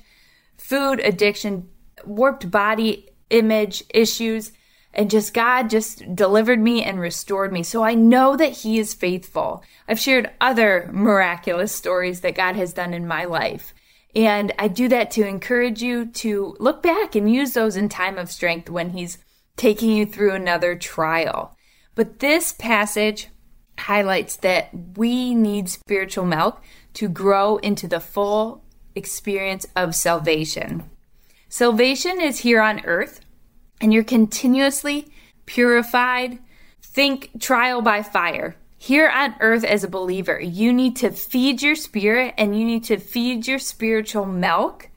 food 0.57 1.01
addiction, 1.01 1.69
warped 2.07 2.51
body 2.51 3.11
image 3.29 3.85
issues, 3.91 4.53
and 4.95 5.11
just 5.11 5.35
God 5.35 5.69
just 5.69 6.15
delivered 6.15 6.61
me 6.61 6.83
and 6.83 6.99
restored 6.99 7.53
me. 7.53 7.63
So 7.63 7.83
I 7.83 7.93
know 7.95 8.35
that 8.37 8.53
He 8.53 8.79
is 8.79 8.95
faithful. 8.95 9.63
I've 9.87 10.01
shared 10.01 10.31
other 10.41 10.89
miraculous 10.95 11.73
stories 11.73 12.23
that 12.23 12.35
God 12.35 12.57
has 12.57 12.73
done 12.73 12.95
in 12.95 13.07
my 13.07 13.27
life. 13.27 13.75
And 14.17 14.51
I 14.59 14.69
do 14.69 14.89
that 14.89 15.11
to 15.13 15.27
encourage 15.27 15.83
you 15.83 16.07
to 16.07 16.57
look 16.59 16.83
back 16.83 17.15
and 17.15 17.31
use 17.31 17.53
those 17.53 17.77
in 17.77 17.91
time 17.91 18.17
of 18.17 18.31
strength 18.31 18.71
when 18.71 18.91
He's 18.91 19.19
taking 19.61 19.91
you 19.91 20.07
through 20.07 20.33
another 20.33 20.75
trial. 20.75 21.55
But 21.95 22.21
this 22.21 22.53
passage 22.53 23.29
highlights 23.79 24.37
that 24.37 24.71
we 24.97 25.35
need 25.35 25.69
spiritual 25.69 26.25
milk 26.25 26.63
to 26.95 27.11
grow 27.11 27.59
into 27.59 27.87
the 27.87 28.01
full 28.01 28.65
experience 28.95 29.67
of 29.77 29.95
salvation. 29.95 30.89
Salvation 31.51 32.23
is 32.23 32.39
here 32.39 32.63
on 32.63 32.85
earth, 32.87 33.21
and 33.83 33.93
you're 33.93 34.03
continuously 34.03 35.09
purified. 35.45 36.39
Think 36.81 37.39
trial 37.39 37.83
by 37.83 38.03
fire. 38.03 38.57
Here 38.79 39.11
on 39.11 39.35
earth, 39.41 39.65
as 39.65 39.85
a 39.85 39.89
believer, 39.89 40.41
you 40.41 40.73
need 40.73 40.97
to 40.97 41.11
feed 41.11 41.61
your 41.61 41.75
spirit 41.75 42.33
and 42.39 42.59
you 42.59 42.65
need 42.65 42.85
to 42.85 42.97
feed 42.97 43.47
your 43.47 43.59
spiritual 43.59 44.25
milk. 44.25 44.89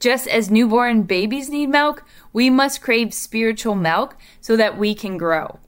Just 0.00 0.26
as 0.26 0.50
newborn 0.50 1.02
babies 1.02 1.50
need 1.50 1.68
milk, 1.68 2.04
we 2.32 2.48
must 2.48 2.80
crave 2.80 3.12
spiritual 3.12 3.74
milk 3.74 4.16
so 4.40 4.56
that 4.56 4.78
we 4.78 4.94
can 4.94 5.18
grow. 5.18 5.60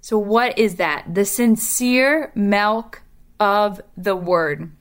So, 0.00 0.16
what 0.18 0.58
is 0.58 0.76
that? 0.76 1.14
The 1.14 1.26
sincere 1.26 2.32
milk 2.34 3.02
of 3.38 3.82
the 3.96 4.16
Word. 4.16 4.72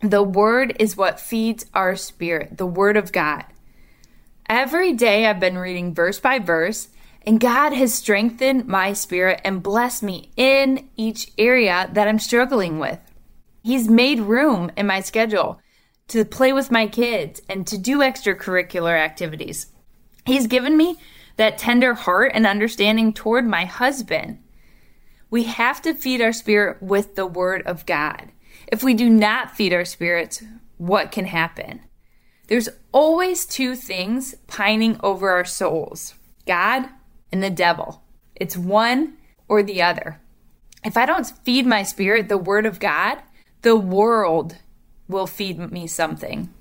The 0.00 0.24
Word 0.24 0.74
is 0.80 0.96
what 0.96 1.20
feeds 1.20 1.66
our 1.72 1.94
spirit, 1.94 2.58
the 2.58 2.66
Word 2.66 2.96
of 2.96 3.12
God. 3.12 3.44
Every 4.48 4.92
day 4.92 5.26
I've 5.26 5.38
been 5.38 5.56
reading 5.56 5.94
verse 5.94 6.18
by 6.18 6.40
verse, 6.40 6.88
and 7.24 7.38
God 7.38 7.72
has 7.72 7.94
strengthened 7.94 8.66
my 8.66 8.92
spirit 8.92 9.40
and 9.44 9.62
blessed 9.62 10.02
me 10.02 10.32
in 10.36 10.88
each 10.96 11.30
area 11.38 11.88
that 11.92 12.08
I'm 12.08 12.18
struggling 12.18 12.80
with. 12.80 12.98
He's 13.62 13.88
made 13.88 14.18
room 14.18 14.72
in 14.76 14.88
my 14.88 15.00
schedule 15.00 15.61
to 16.12 16.26
play 16.26 16.52
with 16.52 16.70
my 16.70 16.86
kids 16.86 17.40
and 17.48 17.66
to 17.66 17.78
do 17.78 17.98
extracurricular 17.98 18.98
activities. 18.98 19.68
He's 20.26 20.46
given 20.46 20.76
me 20.76 20.96
that 21.36 21.56
tender 21.56 21.94
heart 21.94 22.32
and 22.34 22.46
understanding 22.46 23.14
toward 23.14 23.46
my 23.46 23.64
husband. 23.64 24.38
We 25.30 25.44
have 25.44 25.80
to 25.82 25.94
feed 25.94 26.20
our 26.20 26.34
spirit 26.34 26.82
with 26.82 27.14
the 27.14 27.24
Word 27.24 27.62
of 27.66 27.86
God. 27.86 28.30
If 28.66 28.82
we 28.82 28.92
do 28.92 29.08
not 29.08 29.56
feed 29.56 29.72
our 29.72 29.86
spirits, 29.86 30.42
what 30.76 31.12
can 31.12 31.24
happen? 31.24 31.80
There's 32.48 32.68
always 32.92 33.46
two 33.46 33.74
things 33.74 34.34
pining 34.46 35.00
over 35.02 35.30
our 35.30 35.46
souls 35.46 36.14
God 36.46 36.90
and 37.32 37.42
the 37.42 37.48
devil. 37.48 38.02
It's 38.36 38.56
one 38.56 39.16
or 39.48 39.62
the 39.62 39.80
other. 39.80 40.20
If 40.84 40.98
I 40.98 41.06
don't 41.06 41.32
feed 41.44 41.64
my 41.64 41.82
spirit 41.82 42.28
the 42.28 42.36
Word 42.36 42.66
of 42.66 42.80
God, 42.80 43.22
the 43.62 43.76
world 43.76 44.58
will 45.08 45.26
feed 45.26 45.58
me 45.70 45.86
something. 45.86 46.52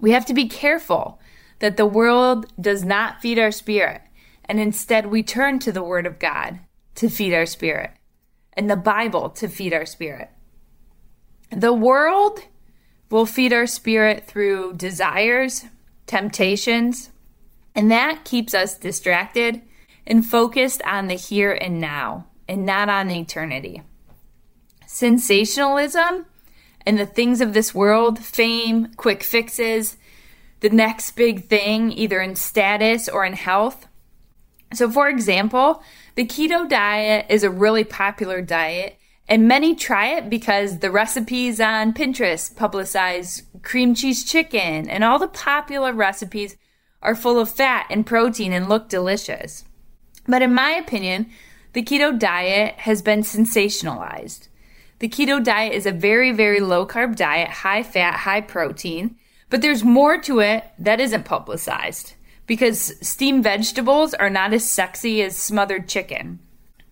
We 0.00 0.12
have 0.12 0.26
to 0.26 0.34
be 0.34 0.48
careful 0.48 1.20
that 1.58 1.76
the 1.76 1.86
world 1.86 2.46
does 2.60 2.84
not 2.84 3.20
feed 3.20 3.38
our 3.38 3.50
spirit, 3.50 4.02
and 4.44 4.58
instead 4.58 5.06
we 5.06 5.22
turn 5.22 5.58
to 5.60 5.72
the 5.72 5.82
Word 5.82 6.06
of 6.06 6.18
God 6.18 6.60
to 6.96 7.08
feed 7.08 7.34
our 7.34 7.46
spirit 7.46 7.92
and 8.54 8.70
the 8.70 8.76
Bible 8.76 9.30
to 9.30 9.48
feed 9.48 9.72
our 9.72 9.86
spirit. 9.86 10.30
The 11.50 11.72
world 11.72 12.40
will 13.10 13.26
feed 13.26 13.52
our 13.52 13.66
spirit 13.66 14.26
through 14.26 14.74
desires, 14.74 15.64
temptations, 16.06 17.10
and 17.74 17.90
that 17.90 18.24
keeps 18.24 18.54
us 18.54 18.76
distracted 18.76 19.62
and 20.06 20.26
focused 20.26 20.82
on 20.82 21.08
the 21.08 21.14
here 21.14 21.52
and 21.52 21.80
now 21.80 22.26
and 22.48 22.66
not 22.66 22.88
on 22.88 23.10
eternity. 23.10 23.82
Sensationalism 24.86 26.26
and 26.86 26.98
the 26.98 27.06
things 27.06 27.40
of 27.40 27.52
this 27.52 27.74
world, 27.74 28.18
fame, 28.18 28.92
quick 28.94 29.22
fixes, 29.22 29.96
the 30.60 30.70
next 30.70 31.12
big 31.12 31.46
thing, 31.46 31.92
either 31.92 32.20
in 32.20 32.36
status 32.36 33.08
or 33.08 33.24
in 33.24 33.32
health. 33.32 33.86
So, 34.72 34.90
for 34.90 35.08
example, 35.08 35.82
the 36.14 36.26
keto 36.26 36.68
diet 36.68 37.26
is 37.28 37.42
a 37.42 37.50
really 37.50 37.84
popular 37.84 38.40
diet, 38.40 38.98
and 39.28 39.48
many 39.48 39.74
try 39.74 40.08
it 40.08 40.28
because 40.28 40.78
the 40.78 40.90
recipes 40.90 41.60
on 41.60 41.92
Pinterest 41.92 42.54
publicize 42.54 43.42
cream 43.62 43.94
cheese 43.94 44.24
chicken, 44.24 44.88
and 44.88 45.02
all 45.02 45.18
the 45.18 45.28
popular 45.28 45.92
recipes 45.92 46.56
are 47.02 47.14
full 47.14 47.38
of 47.38 47.50
fat 47.50 47.86
and 47.90 48.06
protein 48.06 48.52
and 48.52 48.68
look 48.68 48.88
delicious. 48.88 49.64
But 50.26 50.42
in 50.42 50.54
my 50.54 50.72
opinion, 50.72 51.30
the 51.72 51.82
keto 51.82 52.16
diet 52.16 52.74
has 52.80 53.02
been 53.02 53.20
sensationalized. 53.20 54.48
The 55.00 55.08
keto 55.08 55.42
diet 55.42 55.72
is 55.72 55.86
a 55.86 55.92
very, 55.92 56.30
very 56.30 56.60
low 56.60 56.86
carb 56.86 57.16
diet, 57.16 57.48
high 57.48 57.82
fat, 57.82 58.20
high 58.20 58.42
protein, 58.42 59.16
but 59.48 59.62
there's 59.62 59.82
more 59.82 60.20
to 60.20 60.40
it 60.40 60.64
that 60.78 61.00
isn't 61.00 61.24
publicized 61.24 62.12
because 62.46 62.94
steamed 63.00 63.44
vegetables 63.44 64.12
are 64.12 64.28
not 64.28 64.52
as 64.52 64.68
sexy 64.68 65.22
as 65.22 65.36
smothered 65.36 65.88
chicken. 65.88 66.38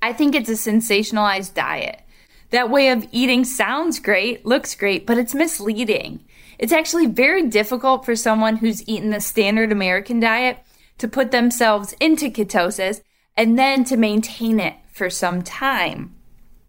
I 0.01 0.15
think 0.15 0.35
it's 0.35 0.49
a 0.49 0.53
sensationalized 0.53 1.53
diet. 1.53 2.01
That 2.49 2.71
way 2.71 2.89
of 2.89 3.07
eating 3.13 3.45
sounds 3.45 4.01
great, 4.01 4.47
looks 4.47 4.75
great, 4.75 5.07
but 5.07 5.19
it's 5.19 5.35
misleading. 5.35 6.25
It's 6.59 6.73
actually 6.73 7.07
very 7.07 7.47
difficult 7.47 8.07
for 8.07 8.17
someone 8.17 8.57
who's 8.57 8.89
eaten 8.89 9.11
the 9.11 9.21
standard 9.21 9.71
American 9.71 10.19
diet 10.19 10.61
to 10.97 11.09
put 11.09 11.31
themselves 11.31 11.95
into 12.01 12.31
ketosis 12.31 13.03
and 13.37 13.59
then 13.59 13.85
to 13.85 13.99
maintain 13.99 14.61
it 14.61 14.77
for 14.91 15.11
some 15.11 15.43
time. 15.43 16.15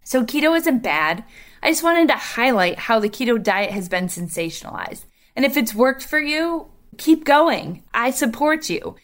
So, 0.02 0.24
keto 0.24 0.56
isn't 0.56 0.82
bad. 0.82 1.24
I 1.62 1.70
just 1.70 1.82
wanted 1.82 2.08
to 2.08 2.14
highlight 2.14 2.78
how 2.78 2.98
the 2.98 3.08
keto 3.08 3.42
diet 3.42 3.70
has 3.70 3.88
been 3.88 4.06
sensationalized. 4.06 5.04
And 5.36 5.44
if 5.44 5.56
it's 5.56 5.74
worked 5.74 6.04
for 6.04 6.18
you, 6.18 6.66
keep 6.96 7.24
going. 7.24 7.82
I 7.92 8.10
support 8.10 8.68
you. 8.68 8.96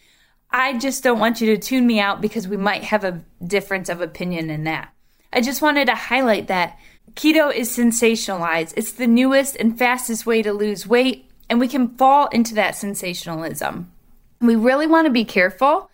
I 0.50 0.78
just 0.78 1.02
don't 1.02 1.18
want 1.18 1.40
you 1.40 1.54
to 1.54 1.60
tune 1.60 1.86
me 1.86 2.00
out 2.00 2.20
because 2.20 2.48
we 2.48 2.56
might 2.56 2.84
have 2.84 3.04
a 3.04 3.22
difference 3.44 3.88
of 3.88 4.00
opinion 4.00 4.50
in 4.50 4.64
that. 4.64 4.92
I 5.32 5.40
just 5.40 5.62
wanted 5.62 5.86
to 5.86 5.94
highlight 5.94 6.46
that 6.48 6.78
keto 7.14 7.54
is 7.54 7.76
sensationalized. 7.76 8.72
It's 8.76 8.92
the 8.92 9.06
newest 9.06 9.56
and 9.56 9.78
fastest 9.78 10.24
way 10.24 10.42
to 10.42 10.52
lose 10.52 10.86
weight, 10.86 11.30
and 11.48 11.60
we 11.60 11.68
can 11.68 11.96
fall 11.96 12.28
into 12.28 12.54
that 12.54 12.76
sensationalism. 12.76 13.92
We 14.40 14.56
really 14.56 14.86
want 14.86 15.06
to 15.06 15.12
be 15.12 15.24
careful 15.24 15.90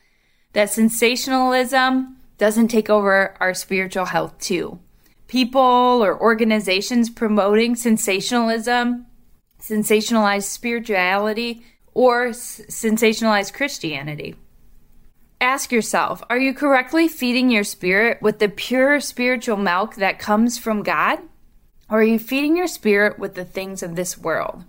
that 0.52 0.70
sensationalism 0.70 2.16
doesn't 2.38 2.68
take 2.68 2.90
over 2.90 3.34
our 3.40 3.54
spiritual 3.54 4.06
health 4.06 4.38
too. 4.38 4.78
People 5.32 6.04
or 6.04 6.20
organizations 6.20 7.08
promoting 7.08 7.74
sensationalism, 7.74 9.06
sensationalized 9.58 10.42
spirituality, 10.42 11.64
or 11.94 12.26
sensationalized 12.32 13.54
Christianity. 13.54 14.36
Ask 15.40 15.72
yourself 15.72 16.22
Are 16.28 16.38
you 16.38 16.52
correctly 16.52 17.08
feeding 17.08 17.48
your 17.50 17.64
spirit 17.64 18.20
with 18.20 18.40
the 18.40 18.48
pure 18.50 19.00
spiritual 19.00 19.56
milk 19.56 19.94
that 19.94 20.18
comes 20.18 20.58
from 20.58 20.82
God? 20.82 21.20
Or 21.88 22.00
are 22.00 22.04
you 22.04 22.18
feeding 22.18 22.54
your 22.54 22.66
spirit 22.66 23.18
with 23.18 23.34
the 23.34 23.46
things 23.46 23.82
of 23.82 23.96
this 23.96 24.18
world? 24.18 24.64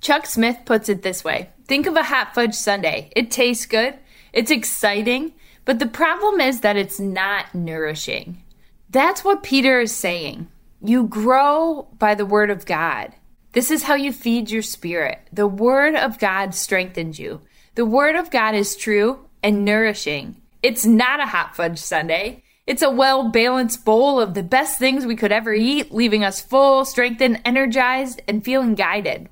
Chuck 0.00 0.26
Smith 0.26 0.58
puts 0.64 0.88
it 0.88 1.02
this 1.02 1.22
way 1.22 1.50
Think 1.68 1.86
of 1.86 1.94
a 1.94 2.02
hot 2.02 2.34
fudge 2.34 2.56
sundae. 2.56 3.12
It 3.14 3.30
tastes 3.30 3.66
good, 3.66 3.94
it's 4.32 4.50
exciting, 4.50 5.34
but 5.64 5.78
the 5.78 5.86
problem 5.86 6.40
is 6.40 6.62
that 6.62 6.76
it's 6.76 6.98
not 6.98 7.54
nourishing. 7.54 8.42
That's 8.90 9.24
what 9.24 9.42
Peter 9.42 9.80
is 9.80 9.92
saying. 9.92 10.48
You 10.82 11.06
grow 11.06 11.88
by 11.98 12.14
the 12.14 12.26
word 12.26 12.50
of 12.50 12.66
God. 12.66 13.12
This 13.56 13.70
is 13.70 13.84
how 13.84 13.94
you 13.94 14.12
feed 14.12 14.50
your 14.50 14.60
spirit. 14.60 15.26
The 15.32 15.46
Word 15.46 15.94
of 15.94 16.18
God 16.18 16.54
strengthens 16.54 17.18
you. 17.18 17.40
The 17.74 17.86
Word 17.86 18.14
of 18.14 18.30
God 18.30 18.54
is 18.54 18.76
true 18.76 19.20
and 19.42 19.64
nourishing. 19.64 20.42
It's 20.62 20.84
not 20.84 21.20
a 21.20 21.26
hot 21.26 21.56
fudge 21.56 21.78
sundae. 21.78 22.42
It's 22.66 22.82
a 22.82 22.90
well 22.90 23.30
balanced 23.30 23.82
bowl 23.82 24.20
of 24.20 24.34
the 24.34 24.42
best 24.42 24.78
things 24.78 25.06
we 25.06 25.16
could 25.16 25.32
ever 25.32 25.54
eat, 25.54 25.90
leaving 25.90 26.22
us 26.22 26.38
full, 26.38 26.84
strengthened, 26.84 27.40
energized, 27.46 28.20
and 28.28 28.44
feeling 28.44 28.74
guided. 28.74 29.30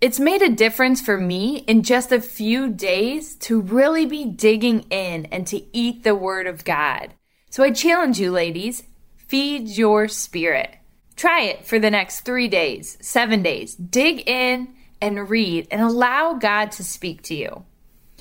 It's 0.00 0.18
made 0.18 0.40
a 0.40 0.48
difference 0.48 1.02
for 1.02 1.18
me 1.18 1.58
in 1.66 1.82
just 1.82 2.12
a 2.12 2.22
few 2.22 2.70
days 2.70 3.34
to 3.40 3.60
really 3.60 4.06
be 4.06 4.24
digging 4.24 4.86
in 4.88 5.26
and 5.26 5.46
to 5.48 5.62
eat 5.76 6.02
the 6.02 6.14
Word 6.14 6.46
of 6.46 6.64
God. 6.64 7.12
So 7.50 7.64
I 7.64 7.72
challenge 7.72 8.20
you, 8.20 8.30
ladies, 8.30 8.84
feed 9.16 9.68
your 9.68 10.06
spirit. 10.06 10.76
Try 11.16 11.42
it 11.42 11.66
for 11.66 11.80
the 11.80 11.90
next 11.90 12.20
three 12.20 12.46
days, 12.46 12.96
seven 13.00 13.42
days. 13.42 13.74
Dig 13.74 14.28
in 14.28 14.68
and 15.02 15.28
read 15.28 15.66
and 15.70 15.82
allow 15.82 16.34
God 16.34 16.70
to 16.72 16.84
speak 16.84 17.22
to 17.22 17.34
you. 17.34 17.64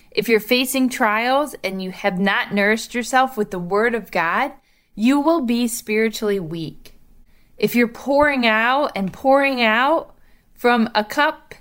If 0.09 0.27
you're 0.27 0.39
facing 0.39 0.89
trials 0.89 1.55
and 1.63 1.81
you 1.81 1.91
have 1.91 2.19
not 2.19 2.55
nourished 2.55 2.95
yourself 2.95 3.37
with 3.37 3.51
the 3.51 3.59
Word 3.59 3.93
of 3.93 4.09
God, 4.09 4.51
you 4.95 5.19
will 5.19 5.41
be 5.41 5.67
spiritually 5.67 6.39
weak. 6.39 6.99
If 7.57 7.75
you're 7.75 7.87
pouring 7.87 8.47
out 8.47 8.93
and 8.95 9.13
pouring 9.13 9.61
out 9.61 10.15
from 10.55 10.89
a 10.95 11.03
cup 11.03 11.53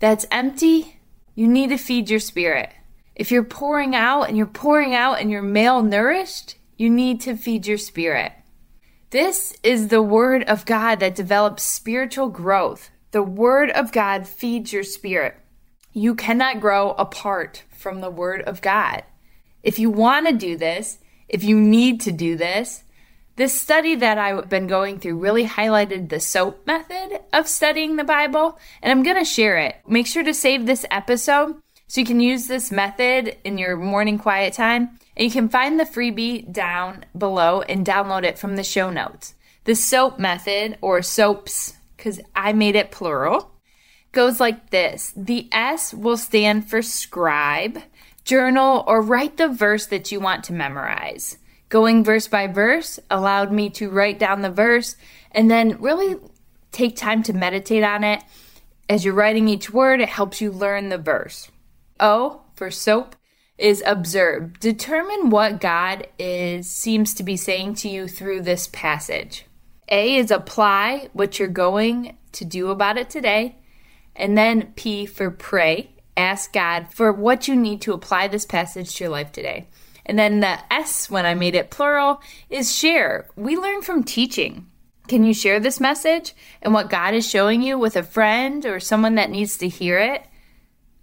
that's 0.00 0.26
empty, 0.32 1.00
you 1.36 1.46
need 1.46 1.68
to 1.68 1.78
feed 1.78 2.10
your 2.10 2.18
spirit. 2.18 2.70
If 3.14 3.30
you're 3.30 3.44
pouring 3.44 3.94
out 3.94 4.24
and 4.24 4.36
you're 4.36 4.46
pouring 4.46 4.94
out 4.94 5.20
and 5.20 5.30
you're 5.30 5.42
malnourished, 5.42 6.56
you 6.78 6.88
need 6.88 7.20
to 7.22 7.36
feed 7.36 7.66
your 7.66 7.76
spirit. 7.76 8.32
This 9.10 9.54
is 9.62 9.88
the 9.88 10.00
Word 10.00 10.44
of 10.44 10.64
God 10.64 11.00
that 11.00 11.16
develops 11.16 11.64
spiritual 11.64 12.28
growth. 12.28 12.90
The 13.10 13.22
Word 13.22 13.70
of 13.70 13.90
God 13.90 14.28
feeds 14.28 14.72
your 14.72 14.84
spirit. 14.84 15.34
You 15.92 16.14
cannot 16.14 16.60
grow 16.60 16.92
apart 16.92 17.64
from 17.76 18.00
the 18.00 18.10
Word 18.10 18.42
of 18.42 18.62
God. 18.62 19.02
If 19.62 19.80
you 19.80 19.90
want 19.90 20.28
to 20.28 20.32
do 20.32 20.56
this, 20.56 20.98
if 21.28 21.42
you 21.42 21.60
need 21.60 22.00
to 22.02 22.12
do 22.12 22.36
this, 22.36 22.84
this 23.34 23.60
study 23.60 23.96
that 23.96 24.18
I've 24.18 24.48
been 24.48 24.66
going 24.66 25.00
through 25.00 25.18
really 25.18 25.46
highlighted 25.46 26.08
the 26.08 26.20
SOAP 26.20 26.66
method 26.66 27.20
of 27.32 27.48
studying 27.48 27.96
the 27.96 28.04
Bible, 28.04 28.58
and 28.82 28.92
I'm 28.92 29.02
going 29.02 29.18
to 29.18 29.24
share 29.24 29.58
it. 29.58 29.76
Make 29.86 30.06
sure 30.06 30.22
to 30.22 30.34
save 30.34 30.66
this 30.66 30.86
episode 30.90 31.56
so 31.88 32.02
you 32.02 32.06
can 32.06 32.20
use 32.20 32.46
this 32.46 32.70
method 32.70 33.36
in 33.44 33.56
your 33.56 33.76
morning 33.76 34.18
quiet 34.18 34.52
time. 34.52 34.98
And 35.16 35.24
you 35.24 35.30
can 35.30 35.48
find 35.48 35.80
the 35.80 35.84
freebie 35.84 36.52
down 36.52 37.06
below 37.16 37.62
and 37.62 37.84
download 37.84 38.24
it 38.24 38.38
from 38.38 38.56
the 38.56 38.62
show 38.62 38.90
notes. 38.90 39.34
The 39.64 39.74
SOAP 39.74 40.18
method, 40.18 40.78
or 40.80 41.00
SOAPs, 41.00 41.74
because 41.96 42.20
I 42.36 42.52
made 42.52 42.76
it 42.76 42.90
plural, 42.90 43.50
goes 44.12 44.38
like 44.38 44.70
this 44.70 45.12
The 45.16 45.48
S 45.50 45.92
will 45.92 46.16
stand 46.16 46.68
for 46.68 46.82
scribe, 46.82 47.82
journal, 48.24 48.84
or 48.86 49.02
write 49.02 49.38
the 49.38 49.48
verse 49.48 49.86
that 49.86 50.12
you 50.12 50.20
want 50.20 50.44
to 50.44 50.52
memorize. 50.52 51.38
Going 51.70 52.04
verse 52.04 52.28
by 52.28 52.46
verse 52.46 52.98
allowed 53.10 53.50
me 53.50 53.70
to 53.70 53.90
write 53.90 54.18
down 54.18 54.42
the 54.42 54.50
verse 54.50 54.96
and 55.32 55.50
then 55.50 55.80
really 55.80 56.16
take 56.70 56.96
time 56.96 57.22
to 57.24 57.32
meditate 57.32 57.82
on 57.82 58.04
it. 58.04 58.22
As 58.88 59.04
you're 59.04 59.14
writing 59.14 59.48
each 59.48 59.70
word, 59.70 60.00
it 60.00 60.08
helps 60.08 60.40
you 60.40 60.50
learn 60.50 60.88
the 60.88 60.96
verse. 60.96 61.50
O 62.00 62.42
for 62.54 62.70
soap 62.70 63.16
is 63.58 63.82
observe. 63.84 64.60
Determine 64.60 65.30
what 65.30 65.60
God 65.60 66.06
is 66.18 66.70
seems 66.70 67.12
to 67.14 67.22
be 67.22 67.36
saying 67.36 67.74
to 67.76 67.88
you 67.88 68.06
through 68.06 68.42
this 68.42 68.68
passage. 68.72 69.44
A 69.88 70.16
is 70.16 70.30
apply 70.30 71.08
what 71.12 71.38
you're 71.38 71.48
going 71.48 72.16
to 72.32 72.44
do 72.44 72.68
about 72.70 72.98
it 72.98 73.10
today. 73.10 73.56
And 74.14 74.36
then 74.36 74.72
P 74.76 75.06
for 75.06 75.30
pray. 75.30 75.90
Ask 76.16 76.52
God 76.52 76.92
for 76.92 77.12
what 77.12 77.48
you 77.48 77.56
need 77.56 77.80
to 77.82 77.92
apply 77.92 78.28
this 78.28 78.44
passage 78.44 78.94
to 78.96 79.04
your 79.04 79.10
life 79.10 79.32
today. 79.32 79.68
And 80.04 80.18
then 80.18 80.40
the 80.40 80.58
S, 80.72 81.10
when 81.10 81.26
I 81.26 81.34
made 81.34 81.54
it 81.54 81.70
plural, 81.70 82.20
is 82.48 82.74
share. 82.74 83.28
We 83.36 83.56
learn 83.56 83.82
from 83.82 84.02
teaching. 84.02 84.66
Can 85.06 85.24
you 85.24 85.32
share 85.32 85.60
this 85.60 85.80
message 85.80 86.34
and 86.60 86.74
what 86.74 86.90
God 86.90 87.14
is 87.14 87.28
showing 87.28 87.62
you 87.62 87.78
with 87.78 87.96
a 87.96 88.02
friend 88.02 88.66
or 88.66 88.80
someone 88.80 89.14
that 89.14 89.30
needs 89.30 89.56
to 89.58 89.68
hear 89.68 89.98
it? 89.98 90.24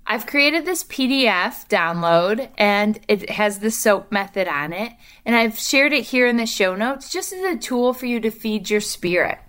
I've 0.08 0.28
created 0.28 0.66
this 0.66 0.84
PDF 0.84 1.68
download 1.68 2.50
and 2.58 3.00
it 3.08 3.30
has 3.32 3.60
the 3.60 3.72
SOAP 3.72 4.12
method 4.12 4.48
on 4.48 4.72
it. 4.72 4.94
And 5.26 5.36
I've 5.36 5.58
shared 5.58 5.94
it 5.94 6.04
here 6.06 6.28
in 6.28 6.38
the 6.38 6.46
show 6.46 6.76
notes 6.76 7.12
just 7.12 7.34
as 7.34 7.44
a 7.44 7.58
tool 7.58 7.94
for 7.94 8.06
you 8.06 8.20
to 8.20 8.30
feed 8.30 8.70
your 8.70 8.82
spirit. 8.82 9.40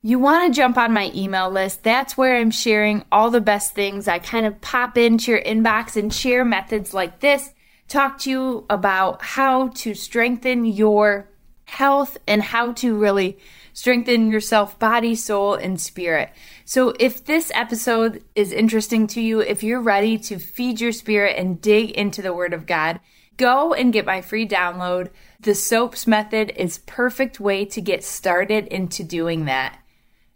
You 0.00 0.18
want 0.18 0.52
to 0.52 0.56
jump 0.56 0.76
on 0.78 0.92
my 0.92 1.10
email 1.14 1.50
list. 1.50 1.82
That's 1.82 2.16
where 2.16 2.36
I'm 2.36 2.50
sharing 2.50 3.04
all 3.10 3.30
the 3.30 3.40
best 3.40 3.74
things. 3.74 4.08
I 4.08 4.18
kind 4.18 4.46
of 4.46 4.60
pop 4.60 4.96
into 4.96 5.32
your 5.32 5.42
inbox 5.42 5.96
and 5.96 6.12
share 6.12 6.44
methods 6.44 6.92
like 6.94 7.20
this 7.20 7.52
talk 7.88 8.18
to 8.18 8.30
you 8.30 8.66
about 8.70 9.22
how 9.22 9.68
to 9.68 9.94
strengthen 9.94 10.64
your 10.64 11.28
health 11.66 12.16
and 12.26 12.42
how 12.42 12.72
to 12.72 12.96
really 12.96 13.38
strengthen 13.72 14.30
yourself, 14.30 14.78
body, 14.78 15.14
soul, 15.14 15.54
and 15.54 15.80
spirit. 15.80 16.30
So, 16.64 16.94
if 16.98 17.24
this 17.24 17.50
episode 17.54 18.22
is 18.34 18.52
interesting 18.52 19.06
to 19.08 19.20
you, 19.20 19.40
if 19.40 19.62
you're 19.62 19.80
ready 19.80 20.18
to 20.18 20.38
feed 20.38 20.80
your 20.80 20.92
spirit 20.92 21.36
and 21.38 21.60
dig 21.60 21.90
into 21.90 22.22
the 22.22 22.34
Word 22.34 22.52
of 22.52 22.66
God, 22.66 23.00
go 23.36 23.74
and 23.74 23.92
get 23.92 24.06
my 24.06 24.20
free 24.20 24.46
download. 24.46 25.10
The 25.40 25.52
SOAPs 25.52 26.06
method 26.06 26.52
is 26.56 26.78
perfect 26.78 27.40
way 27.40 27.64
to 27.66 27.80
get 27.80 28.04
started 28.04 28.66
into 28.68 29.02
doing 29.02 29.46
that. 29.46 29.78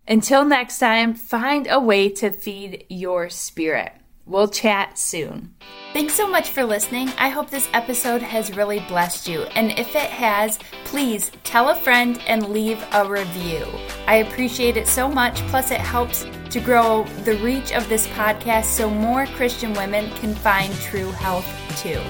Until 0.08 0.44
next 0.44 0.78
time, 0.78 1.14
find 1.14 1.66
a 1.68 1.80
way 1.80 2.08
to 2.10 2.30
feed 2.30 2.84
your 2.88 3.28
spirit. 3.28 3.92
We'll 4.26 4.48
chat 4.48 4.98
soon. 4.98 5.54
Thanks 5.92 6.14
so 6.14 6.28
much 6.28 6.50
for 6.50 6.64
listening. 6.64 7.08
I 7.16 7.28
hope 7.28 7.48
this 7.48 7.68
episode 7.72 8.20
has 8.20 8.56
really 8.56 8.80
blessed 8.80 9.28
you. 9.28 9.42
And 9.54 9.70
if 9.78 9.94
it 9.94 10.10
has, 10.10 10.58
please 10.84 11.30
tell 11.44 11.70
a 11.70 11.76
friend 11.76 12.20
and 12.26 12.48
leave 12.50 12.84
a 12.92 13.08
review. 13.08 13.64
I 14.06 14.16
appreciate 14.16 14.76
it 14.76 14.88
so 14.88 15.08
much. 15.08 15.36
Plus, 15.46 15.70
it 15.70 15.80
helps 15.80 16.26
to 16.50 16.60
grow 16.60 17.04
the 17.24 17.36
reach 17.36 17.72
of 17.72 17.88
this 17.88 18.08
podcast 18.08 18.64
so 18.64 18.90
more 18.90 19.26
Christian 19.26 19.72
women 19.74 20.10
can 20.16 20.34
find 20.34 20.74
true 20.74 21.12
health 21.12 21.46
too. 21.80 22.02